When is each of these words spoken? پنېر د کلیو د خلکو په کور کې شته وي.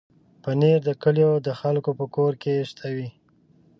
پنېر 0.43 0.79
د 0.85 0.89
کلیو 1.03 1.31
د 1.47 1.49
خلکو 1.61 1.91
په 1.99 2.05
کور 2.15 2.33
کې 2.41 2.53
شته 2.69 2.87
وي. 2.95 3.09